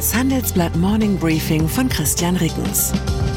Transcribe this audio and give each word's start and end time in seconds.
Das 0.00 0.14
Handelsblatt 0.14 0.74
Morning 0.76 1.18
Briefing 1.18 1.68
von 1.68 1.86
Christian 1.86 2.34
Rickens. 2.36 2.90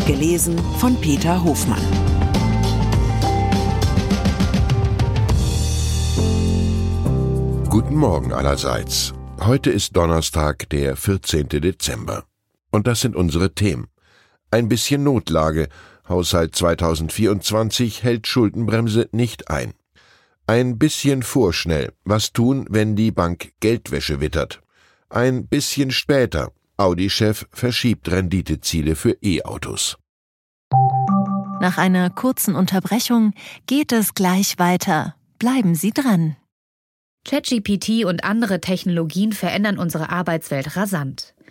Gelesen 0.07 0.57
von 0.79 0.95
Peter 1.01 1.43
Hofmann. 1.43 1.83
Guten 7.69 7.97
Morgen 7.97 8.31
allerseits. 8.31 9.13
Heute 9.41 9.71
ist 9.71 9.97
Donnerstag, 9.97 10.69
der 10.69 10.95
14. 10.95 11.49
Dezember. 11.49 12.23
Und 12.71 12.87
das 12.87 13.01
sind 13.01 13.17
unsere 13.17 13.53
Themen. 13.53 13.87
Ein 14.49 14.69
bisschen 14.69 15.03
Notlage. 15.03 15.67
Haushalt 16.07 16.55
2024 16.55 18.03
hält 18.03 18.25
Schuldenbremse 18.25 19.09
nicht 19.11 19.49
ein. 19.49 19.73
Ein 20.47 20.79
bisschen 20.79 21.23
vorschnell. 21.23 21.91
Was 22.05 22.31
tun, 22.31 22.65
wenn 22.69 22.95
die 22.95 23.11
Bank 23.11 23.51
Geldwäsche 23.59 24.21
wittert? 24.21 24.62
Ein 25.13 25.45
bisschen 25.45 25.91
später. 25.91 26.51
Audi-Chef 26.75 27.45
verschiebt 27.51 28.09
Renditeziele 28.09 28.95
für 28.95 29.15
E-Autos. 29.21 29.99
Nach 31.61 31.77
einer 31.77 32.09
kurzen 32.09 32.55
Unterbrechung 32.55 33.33
geht 33.67 33.91
es 33.91 34.15
gleich 34.15 34.57
weiter. 34.57 35.15
Bleiben 35.37 35.75
Sie 35.75 35.91
dran. 35.91 36.35
ChatGPT 37.25 38.05
und 38.05 38.23
andere 38.23 38.59
Technologien 38.59 39.33
verändern 39.33 39.77
unsere 39.77 40.09
Arbeitswelt 40.09 40.75
rasant. 40.77 41.32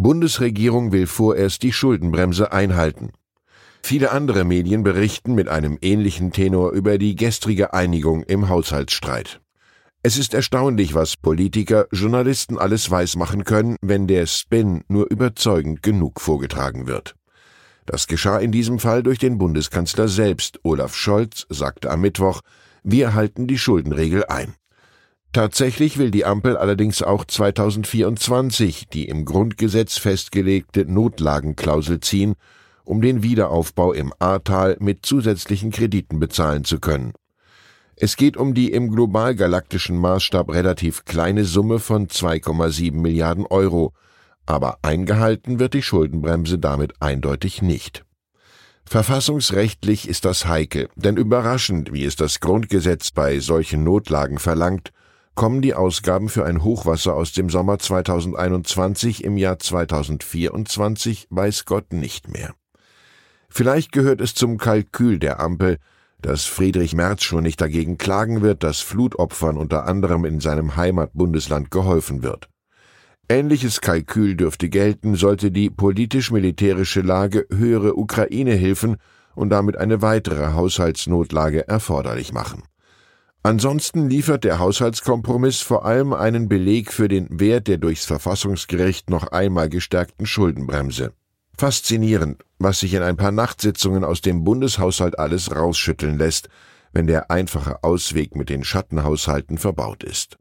Bundesregierung 0.00 0.92
will 0.92 1.08
vorerst 1.08 1.64
die 1.64 1.72
Schuldenbremse 1.72 2.52
einhalten. 2.52 3.10
Viele 3.82 4.12
andere 4.12 4.44
Medien 4.44 4.84
berichten 4.84 5.34
mit 5.34 5.48
einem 5.48 5.76
ähnlichen 5.80 6.30
Tenor 6.30 6.70
über 6.70 6.98
die 6.98 7.16
gestrige 7.16 7.74
Einigung 7.74 8.22
im 8.22 8.48
Haushaltsstreit. 8.48 9.40
Es 10.04 10.16
ist 10.16 10.34
erstaunlich, 10.34 10.94
was 10.94 11.16
Politiker, 11.16 11.88
Journalisten 11.90 12.58
alles 12.58 12.92
weismachen 12.92 13.42
können, 13.42 13.76
wenn 13.82 14.06
der 14.06 14.26
Spin 14.26 14.84
nur 14.86 15.10
überzeugend 15.10 15.82
genug 15.82 16.20
vorgetragen 16.20 16.86
wird. 16.86 17.16
Das 17.84 18.06
geschah 18.06 18.38
in 18.38 18.52
diesem 18.52 18.78
Fall 18.78 19.02
durch 19.02 19.18
den 19.18 19.36
Bundeskanzler 19.36 20.06
selbst. 20.06 20.60
Olaf 20.62 20.94
Scholz 20.94 21.44
sagte 21.48 21.90
am 21.90 22.02
Mittwoch, 22.02 22.42
wir 22.84 23.14
halten 23.14 23.48
die 23.48 23.58
Schuldenregel 23.58 24.24
ein. 24.26 24.54
Tatsächlich 25.38 25.98
will 25.98 26.10
die 26.10 26.24
Ampel 26.24 26.56
allerdings 26.56 27.00
auch 27.00 27.24
2024 27.24 28.88
die 28.88 29.06
im 29.06 29.24
Grundgesetz 29.24 29.96
festgelegte 29.96 30.84
Notlagenklausel 30.84 32.00
ziehen, 32.00 32.34
um 32.82 33.00
den 33.00 33.22
Wiederaufbau 33.22 33.92
im 33.92 34.12
Ahrtal 34.18 34.76
mit 34.80 35.06
zusätzlichen 35.06 35.70
Krediten 35.70 36.18
bezahlen 36.18 36.64
zu 36.64 36.80
können. 36.80 37.12
Es 37.94 38.16
geht 38.16 38.36
um 38.36 38.52
die 38.52 38.72
im 38.72 38.90
global-galaktischen 38.90 39.96
Maßstab 39.96 40.52
relativ 40.52 41.04
kleine 41.04 41.44
Summe 41.44 41.78
von 41.78 42.08
2,7 42.08 42.94
Milliarden 42.94 43.46
Euro, 43.46 43.92
aber 44.44 44.78
eingehalten 44.82 45.60
wird 45.60 45.72
die 45.74 45.82
Schuldenbremse 45.82 46.58
damit 46.58 47.00
eindeutig 47.00 47.62
nicht. 47.62 48.04
Verfassungsrechtlich 48.84 50.08
ist 50.08 50.24
das 50.24 50.46
heikel, 50.48 50.88
denn 50.96 51.16
überraschend, 51.16 51.92
wie 51.92 52.04
es 52.04 52.16
das 52.16 52.40
Grundgesetz 52.40 53.12
bei 53.12 53.38
solchen 53.38 53.84
Notlagen 53.84 54.40
verlangt, 54.40 54.90
kommen 55.38 55.62
die 55.62 55.74
Ausgaben 55.74 56.28
für 56.28 56.44
ein 56.44 56.64
Hochwasser 56.64 57.14
aus 57.14 57.32
dem 57.32 57.48
Sommer 57.48 57.78
2021 57.78 59.22
im 59.22 59.36
Jahr 59.36 59.60
2024 59.60 61.28
weiß 61.30 61.64
Gott 61.64 61.92
nicht 61.92 62.26
mehr. 62.26 62.56
Vielleicht 63.48 63.92
gehört 63.92 64.20
es 64.20 64.34
zum 64.34 64.58
Kalkül 64.58 65.20
der 65.20 65.38
Ampel, 65.38 65.78
dass 66.20 66.44
Friedrich 66.44 66.92
Merz 66.92 67.22
schon 67.22 67.44
nicht 67.44 67.60
dagegen 67.60 67.98
klagen 67.98 68.42
wird, 68.42 68.64
dass 68.64 68.80
Flutopfern 68.80 69.56
unter 69.56 69.86
anderem 69.86 70.24
in 70.24 70.40
seinem 70.40 70.74
Heimatbundesland 70.74 71.70
geholfen 71.70 72.24
wird. 72.24 72.48
Ähnliches 73.28 73.80
Kalkül 73.80 74.34
dürfte 74.34 74.68
gelten, 74.68 75.14
sollte 75.14 75.52
die 75.52 75.70
politisch-militärische 75.70 77.02
Lage 77.02 77.46
höhere 77.48 77.94
Ukraine-Hilfen 77.94 78.96
und 79.36 79.50
damit 79.50 79.76
eine 79.76 80.02
weitere 80.02 80.54
Haushaltsnotlage 80.54 81.68
erforderlich 81.68 82.32
machen. 82.32 82.64
Ansonsten 83.48 84.10
liefert 84.10 84.44
der 84.44 84.58
Haushaltskompromiss 84.58 85.62
vor 85.62 85.86
allem 85.86 86.12
einen 86.12 86.50
Beleg 86.50 86.92
für 86.92 87.08
den 87.08 87.40
Wert 87.40 87.66
der 87.66 87.78
durchs 87.78 88.04
Verfassungsgericht 88.04 89.08
noch 89.08 89.28
einmal 89.28 89.70
gestärkten 89.70 90.26
Schuldenbremse. 90.26 91.14
Faszinierend, 91.56 92.44
was 92.58 92.80
sich 92.80 92.92
in 92.92 93.02
ein 93.02 93.16
paar 93.16 93.32
Nachtsitzungen 93.32 94.04
aus 94.04 94.20
dem 94.20 94.44
Bundeshaushalt 94.44 95.18
alles 95.18 95.56
rausschütteln 95.56 96.18
lässt, 96.18 96.50
wenn 96.92 97.06
der 97.06 97.30
einfache 97.30 97.82
Ausweg 97.82 98.36
mit 98.36 98.50
den 98.50 98.64
Schattenhaushalten 98.64 99.56
verbaut 99.56 100.04
ist. 100.04 100.36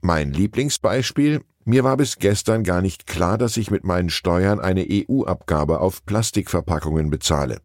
Mein 0.00 0.32
Lieblingsbeispiel, 0.32 1.40
mir 1.64 1.82
war 1.82 1.96
bis 1.96 2.18
gestern 2.20 2.62
gar 2.62 2.80
nicht 2.80 3.08
klar, 3.08 3.38
dass 3.38 3.56
ich 3.56 3.72
mit 3.72 3.82
meinen 3.82 4.08
Steuern 4.08 4.60
eine 4.60 4.86
EU-Abgabe 4.88 5.80
auf 5.80 6.06
Plastikverpackungen 6.06 7.10
bezahle. 7.10 7.58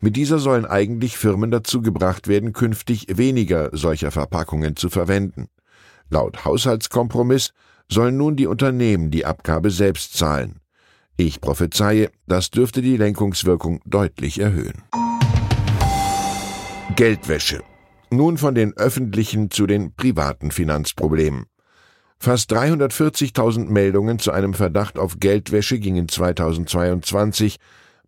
Mit 0.00 0.16
dieser 0.16 0.38
sollen 0.38 0.64
eigentlich 0.64 1.16
Firmen 1.16 1.50
dazu 1.50 1.82
gebracht 1.82 2.28
werden, 2.28 2.52
künftig 2.52 3.06
weniger 3.16 3.70
solcher 3.72 4.10
Verpackungen 4.10 4.76
zu 4.76 4.88
verwenden. 4.88 5.48
Laut 6.10 6.44
Haushaltskompromiss 6.44 7.52
sollen 7.90 8.16
nun 8.16 8.36
die 8.36 8.46
Unternehmen 8.46 9.10
die 9.10 9.26
Abgabe 9.26 9.70
selbst 9.70 10.16
zahlen. 10.16 10.60
Ich 11.16 11.40
prophezeie, 11.40 12.10
das 12.26 12.50
dürfte 12.50 12.82
die 12.82 12.96
Lenkungswirkung 12.96 13.80
deutlich 13.84 14.40
erhöhen. 14.40 14.82
Geldwäsche. 16.96 17.62
Nun 18.10 18.38
von 18.38 18.54
den 18.54 18.76
öffentlichen 18.76 19.50
zu 19.50 19.66
den 19.66 19.94
privaten 19.94 20.50
Finanzproblemen. 20.50 21.46
Fast 22.18 22.52
340.000 22.52 23.66
Meldungen 23.70 24.18
zu 24.18 24.30
einem 24.30 24.54
Verdacht 24.54 24.98
auf 24.98 25.18
Geldwäsche 25.18 25.78
gingen 25.78 26.08
2022 26.08 27.56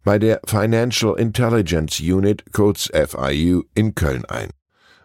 bei 0.04 0.18
der 0.18 0.40
Financial 0.44 1.18
Intelligence 1.18 1.98
Unit, 1.98 2.44
kurz 2.52 2.90
FIU, 2.92 3.62
in 3.74 3.94
Köln 3.94 4.26
ein. 4.26 4.50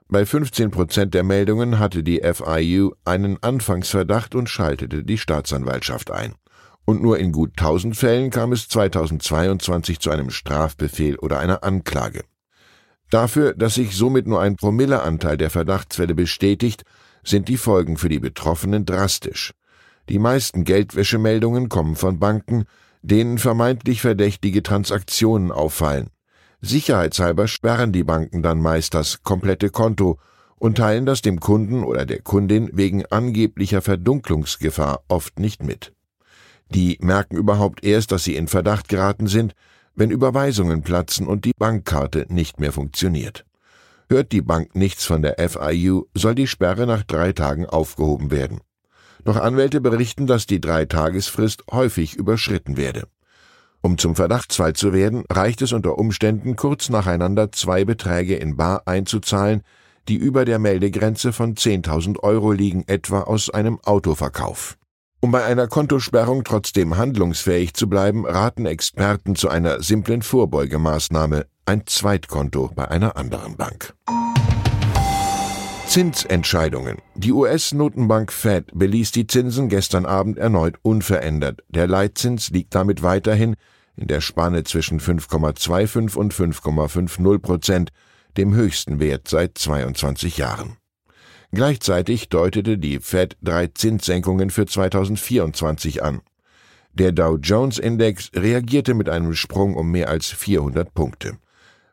Bei 0.10 0.26
15 0.26 0.72
Prozent 0.72 1.14
der 1.14 1.24
Meldungen 1.24 1.80
hatte 1.80 2.04
die 2.04 2.22
FIU 2.22 2.92
einen 3.06 3.42
Anfangsverdacht 3.42 4.36
und 4.36 4.50
schaltete 4.50 5.04
die 5.04 5.18
Staatsanwaltschaft 5.18 6.12
ein. 6.12 6.34
Und 6.84 7.02
nur 7.02 7.18
in 7.20 7.32
gut 7.32 7.52
1000 7.52 7.96
Fällen 7.96 8.30
kam 8.30 8.52
es 8.52 8.68
2022 8.68 10.00
zu 10.00 10.10
einem 10.10 10.32
Strafbefehl 10.32 11.18
oder 11.18 11.40
einer 11.40 11.64
Anklage. 11.64 12.24
Dafür, 13.10 13.54
dass 13.54 13.76
sich 13.76 13.96
somit 13.96 14.28
nur 14.28 14.42
ein 14.42 14.56
Promilleanteil 14.56 15.38
der 15.38 15.50
Verdachtsfälle 15.50 16.14
bestätigt, 16.14 16.84
sind 17.24 17.48
die 17.48 17.58
Folgen 17.58 17.98
für 17.98 18.10
die 18.10 18.20
Betroffenen 18.20 18.86
drastisch. 18.86 19.54
Die 20.10 20.20
meisten 20.20 20.64
Geldwäschemeldungen 20.64 21.70
kommen 21.70 21.96
von 21.96 22.20
Banken, 22.20 22.66
denen 23.02 23.38
vermeintlich 23.38 24.02
verdächtige 24.02 24.64
Transaktionen 24.64 25.52
auffallen. 25.52 26.10
Sicherheitshalber 26.62 27.48
sperren 27.48 27.94
die 27.94 28.04
Banken 28.04 28.44
dann 28.44 28.62
meist 28.62 28.94
das 28.94 29.24
komplette 29.24 29.70
Konto 29.70 30.20
und 30.58 30.78
teilen 30.78 31.06
das 31.06 31.22
dem 31.22 31.40
Kunden 31.40 31.84
oder 31.84 32.06
der 32.06 32.22
Kundin 32.22 32.70
wegen 32.74 33.06
angeblicher 33.06 33.82
Verdunklungsgefahr 33.82 35.04
oft 35.08 35.40
nicht 35.40 35.64
mit. 35.64 35.94
Die 36.70 36.98
merken 37.02 37.38
überhaupt 37.38 37.84
erst, 37.84 38.12
dass 38.12 38.26
sie 38.26 38.36
in 38.36 38.48
Verdacht 38.48 38.90
geraten 38.90 39.28
sind, 39.28 39.54
wenn 39.96 40.12
Überweisungen 40.12 40.82
platzen 40.82 41.28
und 41.28 41.46
die 41.46 41.54
Bankkarte 41.58 42.26
nicht 42.30 42.60
mehr 42.60 42.72
funktioniert. 42.72 43.46
Hört 44.10 44.32
die 44.32 44.42
Bank 44.42 44.76
nichts 44.76 45.06
von 45.06 45.22
der 45.22 45.38
FIU, 45.50 46.06
soll 46.14 46.36
die 46.36 46.48
Sperre 46.48 46.86
nach 46.86 47.04
drei 47.04 47.32
Tagen 47.32 47.66
aufgehoben 47.66 48.32
werden. 48.32 48.60
Doch 49.24 49.36
Anwälte 49.36 49.82
berichten, 49.82 50.28
dass 50.28 50.46
die 50.46 50.62
Dreitagesfrist 50.62 51.64
häufig 51.72 52.16
überschritten 52.16 52.78
werde. 52.78 53.08
Um 53.82 53.98
zum 53.98 54.16
Verdachtsfall 54.16 54.74
zu 54.74 54.94
werden, 54.94 55.24
reicht 55.30 55.62
es 55.62 55.72
unter 55.72 55.98
Umständen 55.98 56.56
kurz 56.56 56.90
nacheinander 56.90 57.52
zwei 57.52 57.86
Beträge 57.86 58.36
in 58.36 58.58
Bar 58.58 58.84
einzuzahlen, 58.86 59.62
die 60.08 60.16
über 60.16 60.44
der 60.44 60.60
Meldegrenze 60.60 61.32
von 61.32 61.56
10.000 61.56 62.20
Euro 62.20 62.52
liegen, 62.52 62.84
etwa 62.88 63.22
aus 63.22 63.50
einem 63.50 63.80
Autoverkauf. 63.84 64.78
Um 65.22 65.32
bei 65.32 65.44
einer 65.44 65.68
Kontosperrung 65.68 66.44
trotzdem 66.44 66.98
handlungsfähig 66.98 67.74
zu 67.74 67.88
bleiben, 67.90 68.26
raten 68.26 68.66
Experten 68.66 69.36
zu 69.36 69.50
einer 69.50 69.82
simplen 69.82 70.22
Vorbeugemaßnahme, 70.22 71.46
ein 71.66 71.86
Zweitkonto 71.86 72.72
bei 72.74 72.88
einer 72.88 73.18
anderen 73.18 73.58
Bank. 73.58 73.94
Zinsentscheidungen. 75.90 76.98
Die 77.16 77.32
US-Notenbank 77.32 78.32
Fed 78.32 78.70
beließ 78.76 79.12
die 79.12 79.26
Zinsen 79.26 79.70
gestern 79.70 80.06
Abend 80.06 80.38
erneut 80.38 80.76
unverändert. 80.84 81.64
Der 81.68 81.88
Leitzins 81.88 82.52
liegt 82.52 82.76
damit 82.76 83.02
weiterhin 83.02 83.56
in 83.96 84.08
der 84.08 84.22
Spanne 84.22 84.64
zwischen 84.66 85.00
5,25 85.00 86.16
und 86.16 86.32
5,50 86.32 87.40
Prozent, 87.40 87.90
dem 88.38 88.54
höchsten 88.54 89.00
Wert 89.00 89.28
seit 89.28 89.58
22 89.58 90.38
Jahren. 90.38 90.78
Gleichzeitig 91.52 92.30
deutete 92.30 92.78
die 92.78 93.00
Fed 93.00 93.36
drei 93.42 93.66
Zinssenkungen 93.66 94.52
für 94.52 94.68
2024 94.68 96.04
an. 96.04 96.22
Der 96.94 97.14
Dow 97.14 97.38
Jones 97.42 97.80
Index 97.80 98.30
reagierte 98.36 98.94
mit 98.94 99.10
einem 99.10 99.34
Sprung 99.34 99.74
um 99.74 99.90
mehr 99.90 100.10
als 100.10 100.28
400 100.28 100.94
Punkte. 100.94 101.40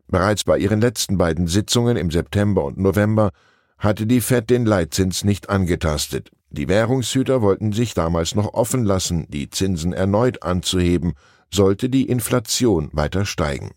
Bereits 0.07 0.45
bei 0.45 0.59
ihren 0.59 0.83
letzten 0.83 1.17
beiden 1.17 1.47
Sitzungen 1.47 1.97
im 1.97 2.11
September 2.11 2.67
und 2.67 2.77
November 2.77 3.31
hatte 3.79 4.07
die 4.07 4.21
Fed 4.21 4.51
den 4.51 4.67
Leitzins 4.67 5.25
nicht 5.25 5.49
angetastet. 5.49 6.31
Die 6.51 6.69
Währungshüter 6.69 7.43
wollten 7.43 7.73
sich 7.73 7.95
damals 7.95 8.35
noch 8.35 8.55
offen 8.55 8.85
lassen, 8.85 9.27
die 9.29 9.51
Zinsen 9.51 9.93
erneut 9.93 10.43
anzuheben, 10.43 11.15
sollte 11.53 11.89
die 11.89 12.09
Inflation 12.09 12.89
weiter 12.93 13.27
steigen. 13.27 13.73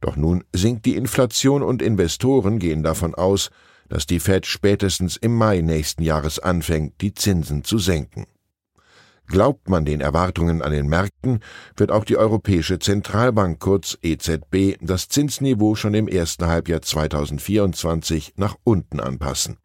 Doch 0.00 0.16
nun 0.16 0.44
sinkt 0.52 0.86
die 0.86 0.96
Inflation 0.96 1.62
und 1.62 1.82
Investoren 1.82 2.58
gehen 2.58 2.82
davon 2.82 3.14
aus, 3.14 3.50
dass 3.88 4.06
die 4.06 4.20
Fed 4.20 4.46
spätestens 4.46 5.16
im 5.16 5.34
Mai 5.34 5.60
nächsten 5.60 6.02
Jahres 6.02 6.38
anfängt, 6.38 7.00
die 7.00 7.12
Zinsen 7.12 7.64
zu 7.64 7.78
senken. 7.78 8.26
Glaubt 9.30 9.68
man 9.68 9.84
den 9.84 10.00
Erwartungen 10.00 10.60
an 10.60 10.72
den 10.72 10.88
Märkten, 10.88 11.38
wird 11.76 11.92
auch 11.92 12.04
die 12.04 12.16
Europäische 12.16 12.80
Zentralbank 12.80 13.60
kurz 13.60 13.96
EZB 14.02 14.76
das 14.80 15.08
Zinsniveau 15.08 15.76
schon 15.76 15.94
im 15.94 16.08
ersten 16.08 16.46
Halbjahr 16.46 16.82
2024 16.82 18.32
nach 18.34 18.56
unten 18.64 18.98
anpassen. 18.98 19.58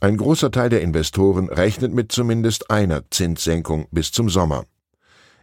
Ein 0.00 0.16
großer 0.16 0.50
Teil 0.50 0.68
der 0.68 0.80
Investoren 0.80 1.48
rechnet 1.48 1.94
mit 1.94 2.10
zumindest 2.10 2.72
einer 2.72 3.08
Zinssenkung 3.08 3.86
bis 3.92 4.10
zum 4.10 4.28
Sommer. 4.28 4.64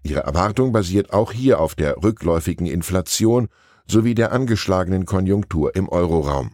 Ihre 0.04 0.20
Erwartung 0.20 0.74
basiert 0.74 1.14
auch 1.14 1.32
hier 1.32 1.62
auf 1.62 1.76
der 1.76 1.96
rückläufigen 2.04 2.68
Inflation 2.68 3.48
sowie 3.88 4.16
der 4.16 4.34
angeschlagenen 4.34 5.06
Konjunktur 5.06 5.78
im 5.78 5.88
Euroraum. 5.88 6.52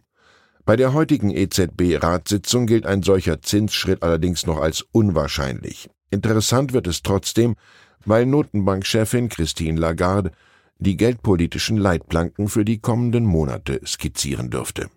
Bei 0.64 0.76
der 0.76 0.92
heutigen 0.92 1.30
EZB-Ratssitzung 1.32 2.66
gilt 2.66 2.86
ein 2.86 3.02
solcher 3.02 3.42
Zinsschritt 3.42 4.04
allerdings 4.04 4.46
noch 4.46 4.60
als 4.60 4.84
unwahrscheinlich. 4.92 5.88
Interessant 6.10 6.72
wird 6.72 6.86
es 6.86 7.02
trotzdem, 7.02 7.56
weil 8.04 8.26
Notenbankchefin 8.26 9.28
Christine 9.28 9.78
Lagarde 9.78 10.30
die 10.78 10.96
geldpolitischen 10.96 11.76
Leitplanken 11.76 12.48
für 12.48 12.64
die 12.64 12.78
kommenden 12.78 13.24
Monate 13.24 13.80
skizzieren 13.86 14.50
dürfte. 14.50 14.90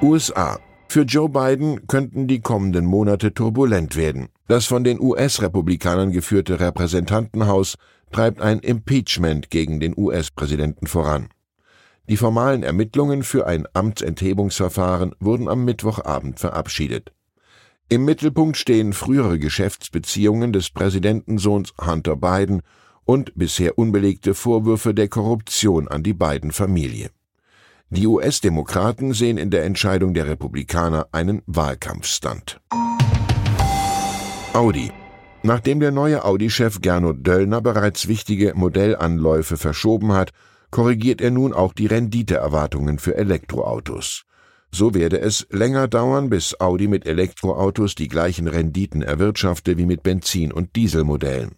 USA. 0.00 0.58
Für 0.88 1.02
Joe 1.02 1.28
Biden 1.28 1.88
könnten 1.88 2.28
die 2.28 2.40
kommenden 2.40 2.86
Monate 2.86 3.34
turbulent 3.34 3.96
werden. 3.96 4.28
Das 4.46 4.66
von 4.66 4.84
den 4.84 5.00
US-Republikanern 5.00 6.12
geführte 6.12 6.60
Repräsentantenhaus 6.60 7.76
treibt 8.12 8.40
ein 8.40 8.60
Impeachment 8.60 9.50
gegen 9.50 9.80
den 9.80 9.94
US-Präsidenten 9.96 10.86
voran. 10.86 11.28
Die 12.08 12.16
formalen 12.16 12.62
Ermittlungen 12.62 13.24
für 13.24 13.48
ein 13.48 13.66
Amtsenthebungsverfahren 13.72 15.16
wurden 15.18 15.48
am 15.48 15.64
Mittwochabend 15.64 16.38
verabschiedet. 16.38 17.12
Im 17.88 18.04
Mittelpunkt 18.04 18.56
stehen 18.56 18.92
frühere 18.92 19.38
Geschäftsbeziehungen 19.38 20.52
des 20.52 20.70
Präsidentensohns 20.70 21.72
Hunter 21.80 22.16
Biden 22.16 22.62
und 23.04 23.32
bisher 23.36 23.78
unbelegte 23.78 24.34
Vorwürfe 24.34 24.92
der 24.92 25.06
Korruption 25.06 25.86
an 25.86 26.02
die 26.02 26.12
beiden 26.12 26.50
Familie. 26.50 27.10
Die 27.90 28.08
US-Demokraten 28.08 29.12
sehen 29.12 29.38
in 29.38 29.50
der 29.50 29.64
Entscheidung 29.64 30.14
der 30.14 30.26
Republikaner 30.26 31.06
einen 31.12 31.42
Wahlkampfstand. 31.46 32.60
Audi 34.52 34.90
Nachdem 35.44 35.78
der 35.78 35.92
neue 35.92 36.24
Audi-Chef 36.24 36.80
Gernot 36.80 37.24
Döllner 37.24 37.60
bereits 37.60 38.08
wichtige 38.08 38.52
Modellanläufe 38.56 39.56
verschoben 39.56 40.12
hat, 40.12 40.32
korrigiert 40.72 41.20
er 41.20 41.30
nun 41.30 41.52
auch 41.52 41.72
die 41.72 41.86
Renditeerwartungen 41.86 42.98
für 42.98 43.16
Elektroautos. 43.16 44.25
So 44.76 44.92
werde 44.92 45.18
es 45.18 45.46
länger 45.48 45.88
dauern, 45.88 46.28
bis 46.28 46.60
Audi 46.60 46.86
mit 46.86 47.06
Elektroautos 47.06 47.94
die 47.94 48.08
gleichen 48.08 48.46
Renditen 48.46 49.00
erwirtschafte 49.00 49.78
wie 49.78 49.86
mit 49.86 50.02
Benzin- 50.02 50.52
und 50.52 50.76
Dieselmodellen. 50.76 51.52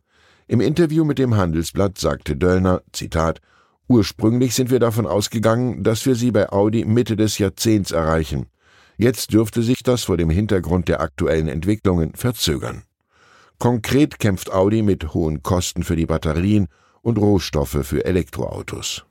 Im 0.47 0.61
Interview 0.61 1.05
mit 1.05 1.19
dem 1.19 1.35
Handelsblatt 1.35 1.99
sagte 1.99 2.37
Döllner, 2.37 2.81
Zitat, 2.93 3.41
Ursprünglich 3.89 4.55
sind 4.55 4.71
wir 4.71 4.79
davon 4.79 5.05
ausgegangen, 5.05 5.83
dass 5.83 6.07
wir 6.07 6.15
sie 6.15 6.31
bei 6.31 6.53
Audi 6.53 6.85
Mitte 6.85 7.17
des 7.17 7.39
Jahrzehnts 7.39 7.91
erreichen. 7.91 8.47
Jetzt 8.99 9.33
dürfte 9.33 9.65
sich 9.65 9.83
das 9.83 10.05
vor 10.05 10.17
dem 10.17 10.31
Hintergrund 10.31 10.87
der 10.87 11.01
aktuellen 11.01 11.49
Entwicklungen 11.49 12.15
verzögern. 12.15 12.85
Konkret 13.59 14.21
kämpft 14.21 14.53
Audi 14.53 14.83
mit 14.83 15.13
hohen 15.13 15.43
Kosten 15.43 15.83
für 15.83 15.97
die 15.97 16.07
Batterien 16.07 16.69
und 17.03 17.19
Rohstoffe 17.19 17.81
für 17.83 18.05
Elektroautos. 18.05 19.05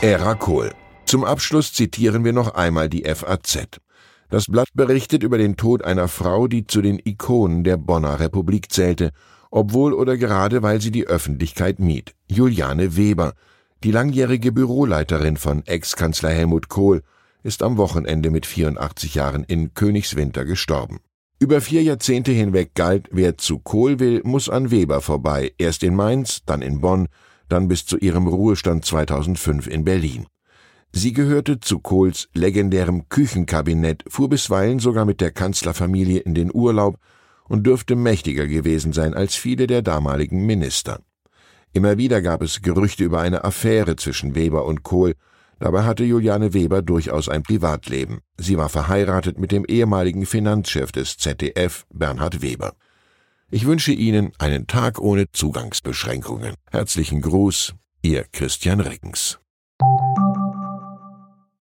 Ära 0.00 0.36
Kohl. 0.36 0.70
Zum 1.10 1.24
Abschluss 1.24 1.72
zitieren 1.72 2.24
wir 2.24 2.32
noch 2.32 2.54
einmal 2.54 2.88
die 2.88 3.02
FAZ. 3.02 3.80
Das 4.28 4.44
Blatt 4.44 4.68
berichtet 4.74 5.24
über 5.24 5.38
den 5.38 5.56
Tod 5.56 5.82
einer 5.82 6.06
Frau, 6.06 6.46
die 6.46 6.68
zu 6.68 6.82
den 6.82 7.00
Ikonen 7.04 7.64
der 7.64 7.78
Bonner 7.78 8.20
Republik 8.20 8.70
zählte, 8.70 9.10
obwohl 9.50 9.92
oder 9.92 10.16
gerade 10.16 10.62
weil 10.62 10.80
sie 10.80 10.92
die 10.92 11.08
Öffentlichkeit 11.08 11.80
mied. 11.80 12.14
Juliane 12.28 12.96
Weber, 12.96 13.32
die 13.82 13.90
langjährige 13.90 14.52
Büroleiterin 14.52 15.36
von 15.36 15.66
Ex-Kanzler 15.66 16.30
Helmut 16.30 16.68
Kohl, 16.68 17.02
ist 17.42 17.64
am 17.64 17.76
Wochenende 17.76 18.30
mit 18.30 18.46
84 18.46 19.16
Jahren 19.16 19.42
in 19.42 19.74
Königswinter 19.74 20.44
gestorben. 20.44 21.00
Über 21.40 21.60
vier 21.60 21.82
Jahrzehnte 21.82 22.30
hinweg 22.30 22.76
galt, 22.76 23.08
wer 23.10 23.36
zu 23.36 23.58
Kohl 23.58 23.98
will, 23.98 24.20
muss 24.22 24.48
an 24.48 24.70
Weber 24.70 25.00
vorbei, 25.00 25.54
erst 25.58 25.82
in 25.82 25.96
Mainz, 25.96 26.42
dann 26.46 26.62
in 26.62 26.80
Bonn, 26.80 27.08
dann 27.48 27.66
bis 27.66 27.84
zu 27.84 27.98
ihrem 27.98 28.28
Ruhestand 28.28 28.84
2005 28.84 29.66
in 29.66 29.84
Berlin. 29.84 30.26
Sie 30.92 31.12
gehörte 31.12 31.60
zu 31.60 31.78
Kohls 31.78 32.28
legendärem 32.34 33.08
Küchenkabinett, 33.08 34.04
fuhr 34.08 34.28
bisweilen 34.28 34.78
sogar 34.78 35.04
mit 35.04 35.20
der 35.20 35.30
Kanzlerfamilie 35.30 36.20
in 36.20 36.34
den 36.34 36.50
Urlaub 36.52 36.98
und 37.48 37.66
dürfte 37.66 37.96
mächtiger 37.96 38.46
gewesen 38.46 38.92
sein 38.92 39.14
als 39.14 39.34
viele 39.34 39.66
der 39.66 39.82
damaligen 39.82 40.46
Minister. 40.46 41.00
Immer 41.72 41.98
wieder 41.98 42.22
gab 42.22 42.42
es 42.42 42.62
Gerüchte 42.62 43.04
über 43.04 43.20
eine 43.20 43.44
Affäre 43.44 43.96
zwischen 43.96 44.34
Weber 44.34 44.64
und 44.64 44.82
Kohl, 44.82 45.14
Dabei 45.60 45.82
hatte 45.82 46.04
Juliane 46.04 46.54
Weber 46.54 46.80
durchaus 46.80 47.28
ein 47.28 47.42
Privatleben. 47.42 48.20
Sie 48.38 48.56
war 48.56 48.70
verheiratet 48.70 49.38
mit 49.38 49.52
dem 49.52 49.66
ehemaligen 49.66 50.24
Finanzchef 50.24 50.90
des 50.90 51.18
ZDF, 51.18 51.84
Bernhard 51.92 52.40
Weber. 52.40 52.72
Ich 53.50 53.66
wünsche 53.66 53.92
Ihnen 53.92 54.32
einen 54.38 54.66
Tag 54.66 54.98
ohne 54.98 55.30
Zugangsbeschränkungen. 55.32 56.54
Herzlichen 56.70 57.20
Gruß, 57.20 57.74
Ihr 58.00 58.24
Christian 58.32 58.80
Reckens. 58.80 59.38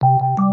you 0.00 0.47